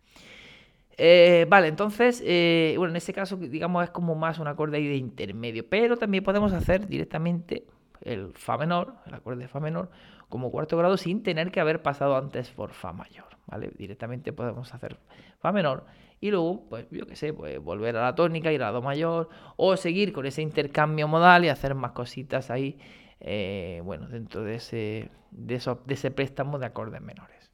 Eh, 0.99 1.47
vale, 1.49 1.69
entonces, 1.69 2.23
eh, 2.25 2.75
bueno, 2.77 2.93
en 2.93 2.97
este 2.97 3.13
caso, 3.13 3.37
digamos, 3.37 3.85
es 3.85 3.91
como 3.91 4.15
más 4.15 4.39
un 4.39 4.47
acorde 4.47 4.77
ahí 4.77 4.87
de 4.87 4.97
intermedio, 4.97 5.69
pero 5.69 5.97
también 5.97 6.23
podemos 6.23 6.53
hacer 6.53 6.87
directamente 6.87 7.65
el 8.03 8.33
Fa 8.35 8.59
menor, 8.59 8.95
el 9.07 9.15
acorde 9.15 9.43
de 9.43 9.49
Fa 9.49 9.61
menor, 9.61 9.91
como 10.33 10.51
cuarto 10.51 10.79
grado 10.79 10.97
sin 10.97 11.23
tener 11.23 11.51
que 11.51 11.61
haber 11.61 11.83
pasado 11.83 12.17
antes 12.17 12.49
por 12.49 12.73
Fa 12.73 12.95
mayor, 12.95 13.27
¿vale? 13.47 13.71
Directamente 13.77 14.33
podemos 14.33 14.73
hacer 14.73 14.97
Fa 15.41 15.53
menor 15.53 15.85
y 16.23 16.31
luego, 16.31 16.65
pues 16.71 16.87
yo 16.91 17.07
qué 17.07 17.17
sé, 17.17 17.35
pues 17.35 17.63
volver 17.63 17.99
a 17.99 18.03
la 18.03 18.15
tónica, 18.15 18.51
ir 18.51 18.63
a 18.63 18.71
do 18.71 18.81
mayor, 18.81 19.29
o 19.57 19.77
seguir 19.77 20.15
con 20.15 20.25
ese 20.25 20.41
intercambio 20.41 21.07
modal 21.07 21.45
y 21.45 21.51
hacer 21.51 21.75
más 21.75 21.93
cositas 21.93 22.51
ahí, 22.51 22.79
eh, 23.21 23.83
bueno, 23.85 24.09
dentro 24.09 24.43
de 24.43 24.55
ese, 24.55 25.11
de 25.33 25.55
ese 25.89 26.11
préstamo 26.11 26.59
de 26.59 26.65
acordes 26.65 27.03
menores. 27.03 27.51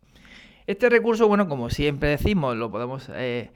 Este 0.69 0.89
recurso, 0.89 1.27
bueno, 1.27 1.49
como 1.49 1.71
siempre 1.71 2.11
decimos, 2.11 2.57
lo 2.57 2.71
podemos 2.71 3.11
eh, 3.13 3.51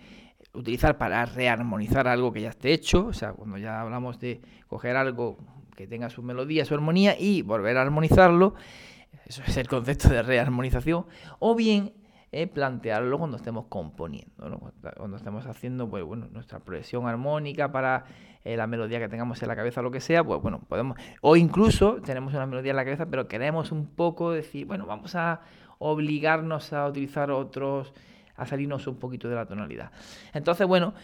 utilizar 0.52 0.98
para 0.98 1.26
rearmonizar 1.26 2.08
algo 2.08 2.32
que 2.32 2.40
ya 2.40 2.48
esté 2.48 2.72
hecho, 2.72 3.06
o 3.06 3.12
sea, 3.12 3.34
cuando 3.34 3.56
ya 3.56 3.80
hablamos 3.82 4.18
de 4.18 4.40
coger 4.66 4.96
algo 4.96 5.38
que 5.76 5.86
tenga 5.86 6.10
su 6.10 6.24
melodía, 6.24 6.64
su 6.64 6.74
armonía 6.74 7.16
y 7.16 7.42
volver 7.42 7.76
a 7.76 7.82
armonizarlo, 7.82 8.54
eso 9.26 9.42
es 9.46 9.56
el 9.56 9.68
concepto 9.68 10.08
de 10.08 10.22
rearmonización, 10.22 11.06
o 11.38 11.54
bien 11.54 11.92
eh, 12.34 12.46
plantearlo 12.46 13.18
cuando 13.18 13.36
estemos 13.36 13.66
componiendo, 13.68 14.72
cuando 14.96 15.16
estemos 15.18 15.46
haciendo 15.46 15.88
pues, 15.88 16.02
bueno, 16.02 16.28
nuestra 16.30 16.60
progresión 16.60 17.06
armónica 17.06 17.70
para 17.70 18.04
eh, 18.44 18.56
la 18.56 18.66
melodía 18.66 18.98
que 18.98 19.08
tengamos 19.08 19.42
en 19.42 19.48
la 19.48 19.56
cabeza 19.56 19.82
lo 19.82 19.90
que 19.90 20.00
sea, 20.00 20.24
pues 20.24 20.40
bueno, 20.40 20.60
podemos, 20.66 20.98
o 21.20 21.36
incluso 21.36 22.00
tenemos 22.00 22.32
una 22.32 22.46
melodía 22.46 22.70
en 22.70 22.76
la 22.76 22.84
cabeza, 22.84 23.06
pero 23.06 23.28
queremos 23.28 23.70
un 23.70 23.86
poco 23.86 24.32
decir, 24.32 24.66
bueno, 24.66 24.86
vamos 24.86 25.14
a 25.14 25.42
obligarnos 25.78 26.72
a 26.72 26.86
utilizar 26.88 27.30
otros, 27.30 27.92
a 28.36 28.46
salirnos 28.46 28.86
un 28.86 28.96
poquito 28.98 29.28
de 29.28 29.34
la 29.34 29.46
tonalidad. 29.46 29.92
Entonces, 30.32 30.66
bueno, 30.66 30.94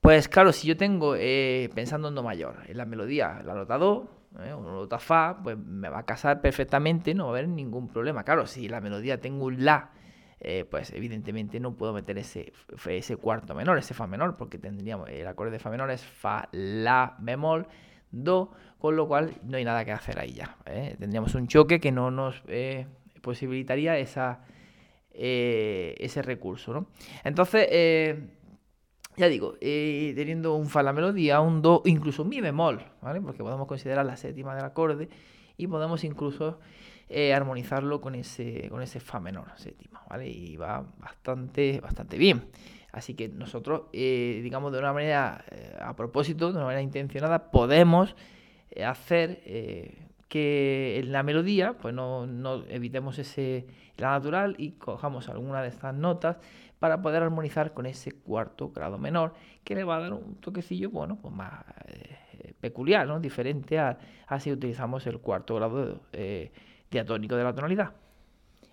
pues 0.00 0.28
claro, 0.28 0.52
si 0.52 0.68
yo 0.68 0.76
tengo, 0.76 1.16
eh, 1.16 1.68
pensando 1.74 2.08
en 2.08 2.14
Do 2.14 2.22
mayor, 2.22 2.58
en 2.68 2.76
la 2.76 2.84
melodía, 2.84 3.42
la 3.44 3.54
nota 3.54 3.76
Do, 3.76 4.08
¿eh? 4.44 4.54
una 4.54 4.70
nota 4.72 4.98
fa, 4.98 5.38
pues 5.42 5.58
me 5.58 5.88
va 5.88 6.00
a 6.00 6.02
casar 6.04 6.40
perfectamente, 6.40 7.14
no 7.14 7.24
va 7.24 7.30
a 7.30 7.32
haber 7.38 7.48
ningún 7.48 7.88
problema. 7.88 8.24
Claro, 8.24 8.46
si 8.46 8.68
la 8.68 8.80
melodía 8.80 9.20
tengo 9.20 9.46
un 9.46 9.64
la, 9.64 9.90
eh, 10.40 10.64
pues 10.70 10.92
evidentemente 10.92 11.60
no 11.60 11.74
puedo 11.74 11.92
meter 11.92 12.18
ese, 12.18 12.52
ese 12.88 13.16
cuarto 13.16 13.54
menor, 13.54 13.78
ese 13.78 13.94
fa 13.94 14.06
menor, 14.06 14.36
porque 14.36 14.58
tendríamos 14.58 15.08
el 15.08 15.26
acorde 15.26 15.52
de 15.52 15.58
fa 15.58 15.70
menor 15.70 15.90
es 15.90 16.04
fa, 16.04 16.48
la, 16.52 17.16
bemol, 17.18 17.66
do, 18.10 18.52
con 18.78 18.96
lo 18.96 19.08
cual 19.08 19.34
no 19.44 19.56
hay 19.56 19.64
nada 19.64 19.84
que 19.84 19.92
hacer 19.92 20.18
ahí 20.18 20.32
ya. 20.32 20.56
¿eh? 20.66 20.96
Tendríamos 20.98 21.34
un 21.34 21.48
choque 21.48 21.80
que 21.80 21.92
no 21.92 22.10
nos 22.10 22.42
posibilitaría 23.22 23.98
esa, 23.98 24.40
ese 25.12 26.22
recurso. 26.22 26.72
¿no? 26.72 26.86
Entonces, 27.24 27.66
ya 29.16 29.28
digo, 29.28 29.54
eh, 29.60 30.12
teniendo 30.14 30.54
un 30.54 30.68
fa 30.68 30.82
la 30.82 30.92
melodía, 30.92 31.40
un 31.40 31.62
do, 31.62 31.82
incluso 31.86 32.22
un 32.22 32.28
mi 32.28 32.40
bemol, 32.40 32.82
¿vale? 33.00 33.20
Porque 33.20 33.42
podemos 33.42 33.66
considerar 33.66 34.04
la 34.04 34.16
séptima 34.16 34.54
del 34.54 34.64
acorde 34.64 35.08
y 35.56 35.66
podemos 35.66 36.04
incluso 36.04 36.60
eh, 37.08 37.32
armonizarlo 37.32 38.00
con 38.00 38.14
ese, 38.14 38.68
con 38.68 38.82
ese 38.82 39.00
fa 39.00 39.20
menor 39.20 39.46
séptima, 39.56 40.02
¿vale? 40.08 40.28
Y 40.28 40.56
va 40.56 40.84
bastante, 40.98 41.80
bastante 41.80 42.18
bien. 42.18 42.44
Así 42.92 43.14
que 43.14 43.28
nosotros, 43.28 43.82
eh, 43.92 44.40
digamos, 44.42 44.72
de 44.72 44.78
una 44.78 44.92
manera 44.92 45.44
a 45.80 45.94
propósito, 45.96 46.50
de 46.50 46.56
una 46.56 46.64
manera 46.64 46.82
intencionada, 46.82 47.50
podemos 47.50 48.16
hacer 48.84 49.42
que 50.28 50.98
en 50.98 51.12
la 51.12 51.22
melodía, 51.22 51.74
pues 51.74 51.94
no, 51.94 52.26
no 52.26 52.64
evitemos 52.68 53.18
ese 53.18 53.66
la 53.96 54.10
natural 54.10 54.54
y 54.58 54.72
cojamos 54.72 55.28
alguna 55.28 55.62
de 55.62 55.68
estas 55.68 55.94
notas 55.94 56.36
para 56.78 57.00
poder 57.00 57.22
armonizar 57.22 57.72
con 57.72 57.86
ese 57.86 58.12
cuarto 58.12 58.70
grado 58.70 58.98
menor 58.98 59.34
que 59.64 59.74
le 59.74 59.84
va 59.84 59.96
a 59.96 60.00
dar 60.00 60.12
un 60.12 60.36
toquecillo 60.36 60.90
bueno 60.90 61.16
pues 61.16 61.34
más 61.34 61.64
eh, 61.86 62.54
peculiar 62.60 63.06
no 63.06 63.18
diferente 63.18 63.78
a, 63.78 63.98
si 64.38 64.52
utilizamos 64.52 65.06
el 65.06 65.20
cuarto 65.20 65.54
grado 65.54 66.00
eh, 66.12 66.52
diatónico 66.90 67.36
de 67.36 67.44
la 67.44 67.54
tonalidad. 67.54 67.92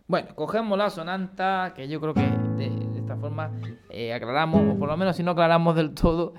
Bueno 0.08 0.36
cogemos 0.36 0.78
la 0.78 0.90
sonanta 0.90 1.74
que 1.76 1.88
yo 1.88 2.02
creo 2.02 2.14
que 2.14 2.22
de, 2.58 2.98
esta 2.98 3.16
forma 3.16 3.52
eh, 3.90 4.14
aclaramos 4.14 4.76
o 4.76 4.78
por 4.78 4.90
lo 4.90 4.98
menos 4.98 5.16
si 5.16 5.24
no 5.24 5.32
aclaramos 5.32 5.76
del 5.76 5.94
todo 5.94 6.34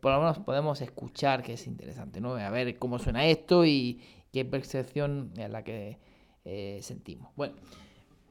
por 0.00 0.12
lo 0.12 0.20
menos 0.20 0.38
podemos 0.38 0.80
escuchar 0.80 1.42
que 1.42 1.54
es 1.54 1.66
interesante 1.66 2.20
no 2.20 2.36
a 2.36 2.50
ver 2.50 2.78
cómo 2.78 2.98
suena 2.98 3.26
esto 3.26 3.64
y 3.66 4.00
qué 4.32 4.44
percepción 4.44 5.32
es 5.36 5.50
la 5.50 5.62
que 5.62 5.98
sentimos. 6.80 7.30
Bueno 7.36 7.54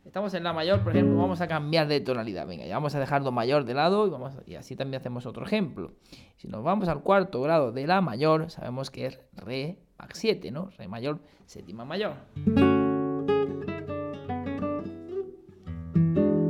Estamos 0.09 0.33
en 0.33 0.43
la 0.43 0.53
mayor, 0.53 0.83
por 0.83 0.91
ejemplo, 0.91 1.19
vamos 1.19 1.39
a 1.39 1.47
cambiar 1.47 1.87
de 1.87 2.01
tonalidad. 2.01 2.47
Venga, 2.47 2.65
ya 2.65 2.73
vamos 2.73 2.95
a 2.95 2.99
dejar 2.99 3.21
do 3.21 3.31
mayor 3.31 3.63
de 3.63 3.75
lado 3.75 4.07
y, 4.07 4.09
vamos, 4.09 4.33
y 4.47 4.55
así 4.55 4.75
también 4.75 4.99
hacemos 4.99 5.27
otro 5.27 5.45
ejemplo. 5.45 5.91
Si 6.35 6.47
nos 6.47 6.63
vamos 6.63 6.87
al 6.89 7.03
cuarto 7.03 7.39
grado 7.43 7.71
de 7.71 7.85
la 7.85 8.01
mayor, 8.01 8.49
sabemos 8.49 8.89
que 8.89 9.05
es 9.05 9.19
re 9.33 9.77
max 9.99 10.17
7, 10.17 10.49
¿no? 10.49 10.71
Re 10.79 10.87
mayor, 10.87 11.19
séptima 11.45 11.85
mayor. 11.85 12.13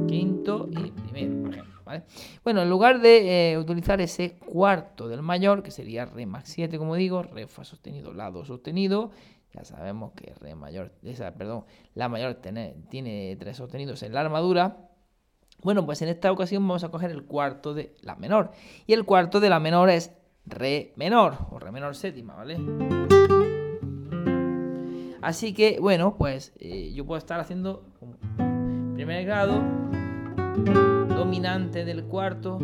Quinto 0.08 0.70
y 0.72 0.92
primero, 0.92 1.44
por 1.44 1.52
ejemplo. 1.52 1.82
¿vale? 1.84 2.04
Bueno, 2.46 2.62
en 2.62 2.70
lugar 2.70 3.02
de 3.02 3.52
eh, 3.52 3.58
utilizar 3.58 4.00
ese 4.00 4.38
cuarto 4.38 5.10
del 5.10 5.22
mayor, 5.22 5.64
que 5.64 5.72
sería 5.72 6.06
re 6.06 6.26
max 6.26 6.52
7, 6.54 6.78
como 6.78 6.96
digo, 6.96 7.24
re 7.24 7.46
fa 7.46 7.66
sostenido, 7.66 8.14
la 8.14 8.32
do 8.32 8.46
sostenido, 8.46 9.12
ya 9.54 9.64
sabemos 9.64 10.14
que 10.14 10.34
re 10.40 10.56
mayor, 10.56 10.92
esa, 11.04 11.34
perdón, 11.34 11.66
la 11.96 12.10
mayor 12.10 12.36
tiene, 12.36 12.76
tiene 12.90 13.36
tres 13.40 13.58
sostenidos 13.58 14.04
en 14.04 14.14
la 14.14 14.22
armadura. 14.22 14.90
Bueno, 15.62 15.86
pues 15.86 16.02
en 16.02 16.10
esta 16.10 16.32
ocasión 16.32 16.66
vamos 16.68 16.84
a 16.84 16.90
coger 16.90 17.12
el 17.12 17.26
cuarto 17.26 17.74
de 17.74 17.96
la 18.02 18.16
menor. 18.16 18.52
Y 18.88 18.94
el 18.94 19.06
cuarto 19.06 19.40
de 19.40 19.50
la 19.50 19.60
menor 19.60 19.90
es 19.90 20.14
re 20.46 20.94
menor 20.96 21.36
o 21.52 21.60
re 21.60 21.72
menor 21.72 21.96
séptima, 21.96 22.36
¿vale? 22.36 22.58
Así 25.22 25.54
que, 25.54 25.80
bueno, 25.82 26.16
pues 26.18 26.54
eh, 26.60 26.94
yo 26.94 27.06
puedo 27.06 27.18
estar 27.18 27.40
haciendo 27.40 27.84
primer 28.96 29.26
grado, 29.26 29.62
dominante 31.10 31.84
del 31.84 32.06
cuarto, 32.06 32.60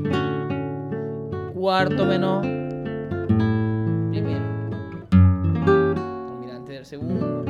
cuarto 1.53 2.05
menor, 2.05 2.64
segundo 6.85 7.43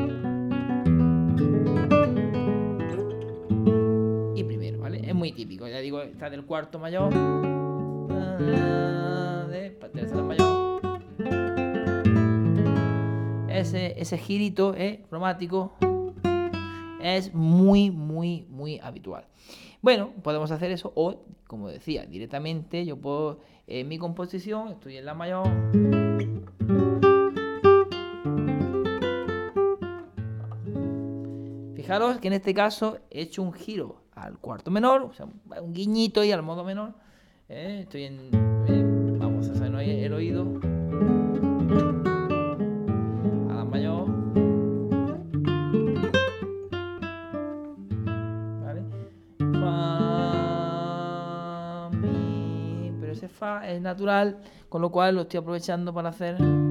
y 4.33 4.43
primero, 4.43 4.79
¿vale? 4.79 5.01
Es 5.07 5.13
muy 5.13 5.33
típico, 5.33 5.67
ya 5.67 5.79
digo, 5.79 6.01
está 6.01 6.29
del 6.29 6.45
cuarto 6.45 6.79
mayor, 6.79 7.13
de 9.49 9.69
tercera 9.93 10.23
mayor. 10.23 10.81
Ese, 13.49 13.99
ese 13.99 14.17
girito 14.17 14.73
eh, 14.75 15.03
cromático 15.09 15.73
es 17.01 17.33
muy, 17.33 17.91
muy, 17.91 18.45
muy 18.49 18.79
habitual. 18.79 19.25
Bueno, 19.81 20.11
podemos 20.23 20.49
hacer 20.51 20.71
eso 20.71 20.93
o, 20.95 21.25
como 21.47 21.67
decía, 21.67 22.05
directamente 22.05 22.85
yo 22.85 22.97
puedo, 22.97 23.41
en 23.67 23.87
mi 23.87 23.97
composición, 23.97 24.69
estoy 24.69 24.97
en 24.97 25.05
la 25.05 25.13
mayor. 25.13 25.47
Fijaros 31.85 32.17
que 32.17 32.29
en 32.29 32.33
este 32.33 32.55
caso 32.55 32.97
he 33.11 33.21
hecho 33.21 33.43
un 33.43 33.53
giro 33.53 34.01
al 34.15 34.39
cuarto 34.39 34.71
menor, 34.71 35.11
un 35.61 35.71
guiñito 35.71 36.23
y 36.23 36.31
al 36.31 36.41
modo 36.41 36.63
menor. 36.63 36.95
¿eh? 37.47 37.81
Estoy 37.83 38.05
en. 38.05 38.31
Eh, 38.67 38.83
vamos 39.19 39.47
a 39.49 39.51
hacer 39.51 39.67
el 39.67 40.11
oído. 40.11 40.41
A 43.51 43.53
la 43.53 43.65
mayor. 43.65 44.07
¿Vale? 48.63 48.81
Fa, 49.59 50.71
mi. 51.91 52.97
Pero 52.99 53.13
ese 53.13 53.29
fa 53.29 53.69
es 53.69 53.79
natural, 53.79 54.39
con 54.69 54.81
lo 54.81 54.89
cual 54.89 55.13
lo 55.13 55.21
estoy 55.21 55.37
aprovechando 55.37 55.93
para 55.93 56.09
hacer. 56.09 56.64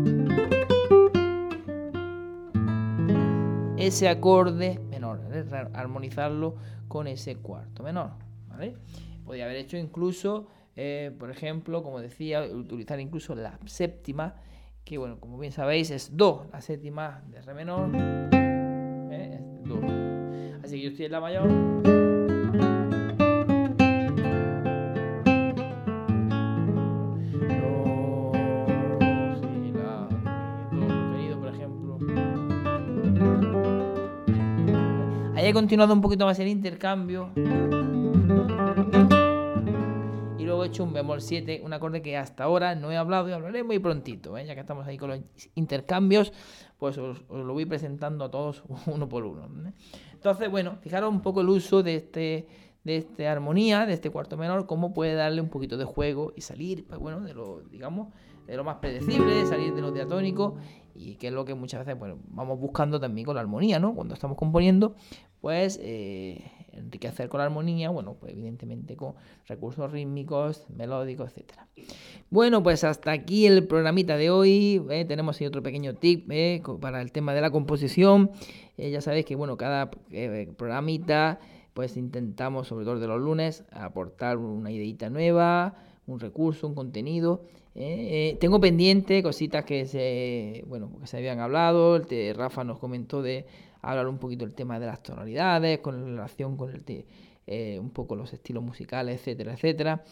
Ese 3.87 4.09
acorde 4.09 4.81
armonizarlo 5.73 6.57
con 6.88 7.07
ese 7.07 7.37
cuarto 7.37 7.83
menor. 7.83 8.11
¿vale? 8.49 8.76
Podría 9.25 9.45
haber 9.45 9.57
hecho 9.57 9.76
incluso, 9.76 10.49
eh, 10.76 11.14
por 11.19 11.31
ejemplo, 11.31 11.83
como 11.83 12.00
decía, 12.00 12.43
utilizar 12.43 13.00
incluso 13.00 13.35
la 13.35 13.59
séptima, 13.67 14.37
que 14.85 14.99
bueno, 14.99 15.19
como 15.19 15.38
bien 15.38 15.53
sabéis 15.53 15.91
es 15.91 16.17
Do, 16.17 16.47
la 16.53 16.61
séptima 16.61 17.23
de 17.31 17.41
Re 17.41 17.55
menor, 17.55 17.91
¿eh? 19.12 19.41
Así 20.62 20.76
que 20.76 20.83
yo 20.83 20.91
estoy 20.91 21.07
en 21.07 21.12
la 21.12 21.21
mayor. 21.21 22.03
He 35.47 35.53
continuado 35.53 35.93
un 35.93 36.01
poquito 36.01 36.25
más 36.25 36.39
el 36.39 36.49
intercambio. 36.49 37.31
Y 40.39 40.45
luego 40.45 40.65
he 40.65 40.69
hecho 40.69 40.85
un 40.85 40.95
bemol 40.95 41.21
7, 41.21 41.61
un 41.63 41.73
acorde 41.75 42.01
que 42.01 42.17
hasta 42.17 42.45
ahora 42.45 42.75
no 42.75 42.91
he 42.91 42.97
hablado 42.97 43.29
y 43.29 43.33
hablaré 43.33 43.63
muy 43.63 43.79
prontito, 43.79 44.39
¿eh? 44.39 44.47
ya 44.47 44.55
que 44.55 44.61
estamos 44.61 44.87
ahí 44.87 44.97
con 44.97 45.11
los 45.11 45.21
intercambios, 45.55 46.33
pues 46.79 46.97
os, 46.97 47.23
lo 47.29 47.53
voy 47.53 47.67
presentando 47.67 48.25
a 48.25 48.31
todos 48.31 48.63
uno 48.87 49.07
por 49.07 49.25
uno. 49.25 49.45
¿eh? 49.69 49.73
Entonces, 50.15 50.51
bueno, 50.51 50.79
fijaros 50.81 51.11
un 51.11 51.21
poco 51.21 51.43
el 51.43 51.51
uso 51.51 51.83
de 51.83 51.97
este 51.97 52.49
de 52.85 52.99
esta 52.99 53.33
armonía, 53.33 53.87
de 53.87 53.95
este 53.95 54.11
cuarto 54.11 54.37
menor, 54.37 54.67
cómo 54.67 54.93
puede 54.93 55.15
darle 55.15 55.41
un 55.41 55.49
poquito 55.49 55.79
de 55.79 55.87
juego 55.87 56.35
y 56.37 56.43
salir, 56.43 56.87
pues 56.87 57.01
bueno, 57.01 57.23
de 57.23 57.33
lo, 57.33 57.63
digamos, 57.71 58.09
de 58.47 58.57
lo 58.57 58.65
más 58.65 58.77
predecible, 58.77 59.47
salir 59.47 59.75
de 59.75 59.81
lo 59.81 59.91
diatónico 59.91 60.57
y 60.95 61.17
que 61.17 61.29
es 61.29 61.33
lo 61.33 61.45
que 61.45 61.55
muchas 61.55 61.85
veces 61.85 61.99
bueno, 61.99 62.19
vamos 62.29 62.59
buscando 62.61 63.01
también 63.01 63.25
con 63.25 63.35
la 63.35 63.41
armonía, 63.41 63.79
¿no? 63.79 63.95
Cuando 63.95 64.15
estamos 64.15 64.37
componiendo, 64.37 64.95
pues 65.45 65.79
eh, 65.83 66.43
enriquecer 66.73 67.29
con 67.29 67.37
la 67.37 67.45
armonía, 67.45 67.91
bueno, 67.91 68.17
pues 68.19 68.33
evidentemente 68.33 68.97
con 68.97 69.13
recursos 69.47 69.93
rítmicos, 69.93 70.65
melódicos, 70.75 71.33
etcétera. 71.33 71.69
Bueno, 72.31 72.63
pues 72.63 72.83
hasta 72.83 73.13
aquí 73.13 73.45
el 73.45 73.67
programita 73.67 74.17
de 74.17 74.31
hoy. 74.31 74.83
¿eh? 74.89 75.05
tenemos 75.05 75.39
otro 75.43 75.63
pequeño 75.63 75.97
tip 75.97 76.31
¿eh? 76.31 76.63
para 76.81 77.03
el 77.03 77.13
tema 77.13 77.35
de 77.35 77.43
la 77.43 77.51
composición. 77.51 78.31
ya 78.79 79.03
sabéis 79.03 79.27
que, 79.27 79.37
bueno, 79.37 79.59
cada 79.59 79.91
programita, 80.57 81.41
pues 81.75 81.99
intentamos, 81.99 82.69
sobre 82.69 82.87
todo 82.87 82.99
de 82.99 83.07
los 83.07 83.21
lunes, 83.21 83.65
aportar 83.71 84.39
una 84.39 84.71
ideita 84.71 85.11
nueva, 85.11 85.75
un 86.07 86.21
recurso, 86.21 86.67
un 86.67 86.75
contenido. 86.75 87.43
Eh, 87.77 88.31
eh, 88.33 88.37
tengo 88.39 88.61
pendiente 88.61 89.21
cositas 89.23 89.65
que 89.65 89.87
se, 89.87 90.65
bueno, 90.69 90.93
que 91.01 91.07
se 91.07 91.17
habían 91.17 91.41
hablado. 91.41 92.01
Rafa 92.35 92.63
nos 92.63 92.79
comentó 92.79 93.21
de 93.21 93.47
hablar 93.91 94.09
un 94.09 94.19
poquito 94.19 94.45
del 94.45 94.55
tema 94.55 94.79
de 94.79 94.87
las 94.87 95.03
tonalidades, 95.03 95.79
con 95.79 96.05
relación 96.05 96.57
con 96.57 96.71
el 96.71 96.85
eh, 97.47 97.79
un 97.79 97.91
poco 97.91 98.17
los 98.17 98.33
estilos 98.33 98.62
musicales, 98.62 99.21
etcétera, 99.21 99.53
etcétera. 99.53 100.05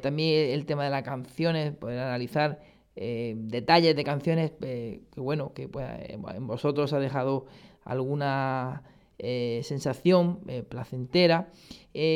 también 0.00 0.50
el 0.50 0.64
tema 0.64 0.84
de 0.84 0.90
las 0.90 1.02
canciones, 1.02 1.74
poder 1.74 1.98
analizar 1.98 2.60
detalles 2.94 3.94
de 3.94 4.04
canciones 4.04 4.52
que 4.58 5.02
bueno, 5.16 5.52
que 5.52 5.68
pues, 5.68 5.86
en 6.08 6.46
vosotros 6.46 6.94
ha 6.94 6.98
dejado 6.98 7.44
alguna 7.84 8.82
sensación 9.18 10.40
placentera. 10.70 11.50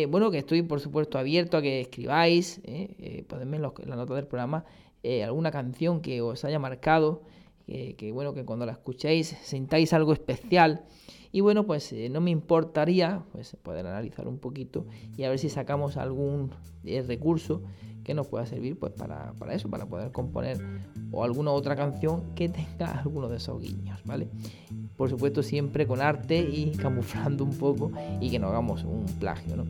bueno, 0.08 0.30
que 0.30 0.38
estoy 0.38 0.62
por 0.62 0.80
supuesto 0.80 1.18
abierto 1.18 1.58
a 1.58 1.62
que 1.62 1.82
escribáis, 1.82 2.62
ponedme 3.28 3.58
en, 3.58 3.62
la 3.62 3.96
nota 3.96 4.14
del 4.14 4.26
programa, 4.26 4.64
alguna 5.22 5.50
canción 5.50 6.00
que 6.00 6.22
os 6.22 6.42
haya 6.46 6.58
marcado, 6.58 7.20
que, 7.96 8.10
bueno, 8.12 8.34
que 8.34 8.44
cuando 8.44 8.66
la 8.66 8.72
escuchéis 8.72 9.36
sintáis 9.42 9.92
algo 9.92 10.12
especial. 10.12 10.84
Y 11.32 11.40
bueno, 11.40 11.64
pues 11.64 11.92
eh, 11.92 12.08
no 12.08 12.20
me 12.20 12.32
importaría 12.32 13.22
pues, 13.30 13.56
poder 13.62 13.86
analizar 13.86 14.26
un 14.26 14.38
poquito 14.38 14.86
y 15.16 15.22
a 15.22 15.30
ver 15.30 15.38
si 15.38 15.48
sacamos 15.48 15.96
algún 15.96 16.50
eh, 16.84 17.02
recurso 17.02 17.62
que 18.02 18.14
nos 18.14 18.26
pueda 18.26 18.46
servir 18.46 18.76
pues, 18.76 18.92
para, 18.92 19.32
para, 19.34 19.54
eso, 19.54 19.70
para 19.70 19.86
poder 19.86 20.10
componer 20.10 20.58
o 21.12 21.22
alguna 21.22 21.52
otra 21.52 21.76
canción 21.76 22.34
que 22.34 22.48
tenga 22.48 22.90
alguno 22.98 23.28
de 23.28 23.36
esos 23.36 23.62
guiños, 23.62 24.00
¿vale? 24.04 24.28
Por 24.96 25.08
supuesto, 25.08 25.44
siempre 25.44 25.86
con 25.86 26.00
arte 26.00 26.40
y 26.40 26.72
camuflando 26.72 27.44
un 27.44 27.56
poco 27.56 27.92
y 28.20 28.28
que 28.30 28.40
no 28.40 28.48
hagamos 28.48 28.82
un 28.82 29.04
plagio, 29.20 29.54
¿no? 29.54 29.66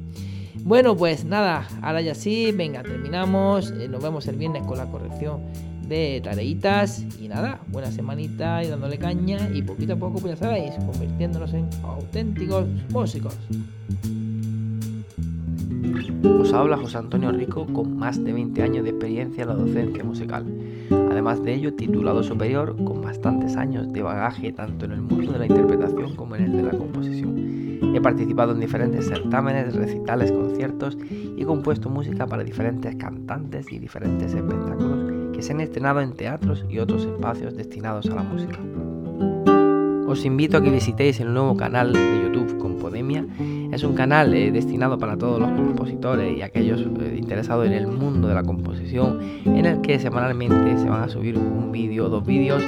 Bueno, 0.65 0.97
pues 0.97 1.25
nada, 1.27 1.69
ahora 1.83 2.01
ya 2.01 2.15
sí, 2.15 2.53
venga, 2.53 2.83
terminamos. 2.83 3.71
Eh, 3.73 3.89
nos 3.89 4.03
vemos 4.03 4.27
el 4.27 4.37
viernes 4.37 4.63
con 4.65 4.79
la 4.79 4.91
corrección 4.91 5.43
de 5.91 6.21
tareitas 6.23 7.05
y 7.21 7.27
nada, 7.27 7.61
buena 7.67 7.91
semanita 7.91 8.63
y 8.63 8.69
dándole 8.69 8.97
caña 8.97 9.51
y 9.53 9.61
poquito 9.61 9.95
a 9.95 9.97
poco, 9.97 10.21
pues 10.21 10.39
ya 10.39 10.47
sabéis, 10.47 10.73
convirtiéndonos 10.87 11.53
en 11.53 11.69
auténticos 11.83 12.65
músicos. 12.91 13.37
Os 16.41 16.53
habla 16.53 16.77
José 16.77 16.99
Antonio 16.99 17.33
Rico 17.33 17.67
con 17.67 17.97
más 17.97 18.23
de 18.23 18.33
20 18.33 18.63
años 18.63 18.85
de 18.85 18.91
experiencia 18.91 19.43
en 19.43 19.49
la 19.49 19.55
docencia 19.57 20.05
musical. 20.05 20.47
Además 21.11 21.43
de 21.43 21.55
ello, 21.55 21.75
titulado 21.75 22.23
superior 22.23 22.77
con 22.85 23.03
bastantes 23.03 23.57
años 23.57 23.93
de 23.93 24.03
bagaje 24.03 24.53
tanto 24.53 24.85
en 24.85 24.93
el 24.93 25.01
mundo 25.01 25.33
de 25.33 25.41
la 25.41 25.47
interpretación 25.47 26.15
como 26.15 26.37
en 26.37 26.45
el 26.45 26.53
de 26.53 26.63
la 26.63 26.71
composición. 26.71 27.81
He 27.97 28.01
participado 28.01 28.53
en 28.53 28.61
diferentes 28.61 29.09
certámenes, 29.09 29.75
recitales, 29.75 30.31
conciertos 30.31 30.97
y 31.37 31.43
he 31.43 31.45
compuesto 31.45 31.91
música 31.91 32.27
para 32.27 32.45
diferentes 32.45 32.95
cantantes 32.95 33.73
y 33.73 33.81
diferentes 33.81 34.33
espectáculos 34.33 35.20
que 35.41 35.47
se 35.47 35.55
han 35.55 35.61
estrenado 35.63 36.03
en 36.03 36.13
teatros 36.13 36.67
y 36.69 36.81
otros 36.81 37.07
espacios 37.07 37.57
destinados 37.57 38.05
a 38.11 38.15
la 38.15 38.23
música. 38.23 38.59
Os 40.07 40.27
invito 40.27 40.59
a 40.59 40.63
que 40.63 40.69
visitéis 40.69 41.19
el 41.19 41.33
nuevo 41.33 41.57
canal 41.57 41.95
de 41.95 42.23
YouTube 42.25 42.59
Compodemia. 42.59 43.25
Es 43.73 43.83
un 43.83 43.95
canal 43.95 44.35
eh, 44.35 44.53
destinado 44.53 44.99
para 44.99 45.17
todos 45.17 45.41
los 45.41 45.51
compositores 45.53 46.37
y 46.37 46.43
aquellos 46.43 46.83
eh, 46.83 47.17
interesados 47.17 47.67
en 47.67 47.73
el 47.73 47.87
mundo 47.87 48.29
de 48.29 48.35
la 48.35 48.43
composición, 48.43 49.19
en 49.47 49.65
el 49.65 49.81
que 49.81 49.99
semanalmente 49.99 50.77
se 50.77 50.91
van 50.91 51.05
a 51.05 51.09
subir 51.09 51.39
un 51.39 51.73
vídeo 51.73 52.11
dos 52.11 52.27
vídeos 52.27 52.63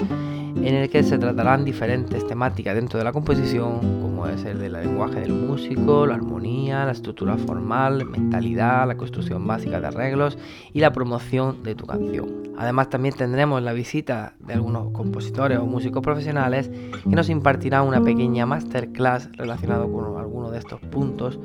en 0.56 0.74
el 0.74 0.88
que 0.88 1.02
se 1.02 1.18
tratarán 1.18 1.66
diferentes 1.66 2.26
temáticas 2.26 2.74
dentro 2.74 2.98
de 2.98 3.04
la 3.04 3.12
composición, 3.12 3.80
como 4.00 4.26
es 4.28 4.46
el 4.46 4.58
del 4.58 4.72
lenguaje 4.72 5.20
del 5.20 5.34
músico, 5.34 6.06
la 6.06 6.14
armonía, 6.14 6.86
la 6.86 6.92
estructura 6.92 7.36
formal, 7.36 8.06
mentalidad, 8.06 8.88
la 8.88 8.96
construcción 8.96 9.46
básica 9.46 9.78
de 9.78 9.88
arreglos 9.88 10.38
y 10.72 10.80
la 10.80 10.90
promoción 10.94 11.62
de 11.64 11.74
tu 11.74 11.84
canción. 11.84 12.41
Además 12.56 12.90
también 12.90 13.14
tendremos 13.14 13.62
la 13.62 13.72
visita 13.72 14.34
de 14.38 14.54
algunos 14.54 14.92
compositores 14.92 15.58
o 15.58 15.66
músicos 15.66 16.02
profesionales 16.02 16.70
que 17.02 17.16
nos 17.16 17.28
impartirán 17.28 17.86
una 17.86 18.02
pequeña 18.02 18.46
masterclass 18.46 19.30
relacionado 19.32 19.90
con 19.90 20.16
alguno 20.18 20.50
de 20.50 20.58
estos 20.58 20.80
puntos 20.80 21.38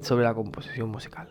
sobre 0.00 0.24
la 0.24 0.34
composición 0.34 0.90
musical. 0.90 1.28